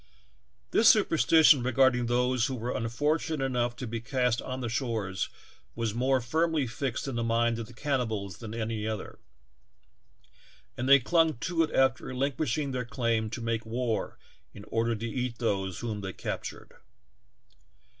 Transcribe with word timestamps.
This 0.71 0.89
superstition 0.89 1.61
regarding 1.61 2.07
those 2.07 2.47
who 2.47 2.55
were 2.55 2.75
unfortunate 2.75 3.45
enough 3.45 3.75
to 3.75 3.85
be 3.85 3.99
east 4.01 4.41
on 4.41 4.59
their 4.59 4.67
shores 4.71 5.29
was 5.75 5.93
more 5.93 6.19
firmly 6.19 6.65
fixed 6.65 7.07
in 7.07 7.13
the 7.13 7.23
minds 7.23 7.59
of 7.59 7.67
the 7.67 7.73
cannibals 7.73 8.37
than 8.37 8.55
any 8.55 8.87
other, 8.87 9.19
and 10.75 10.89
they 10.89 10.97
clung 10.97 11.37
to 11.41 11.61
it 11.61 11.71
after 11.75 12.05
relinquishing 12.05 12.71
their 12.71 12.85
elaim 12.85 13.29
to 13.29 13.41
make 13.41 13.63
war 13.63 14.17
in 14.55 14.63
order 14.69 14.95
to 14.95 15.07
eat 15.07 15.37
those 15.37 15.81
whom 15.81 16.01
they 16.01 16.13
captured. 16.13 16.71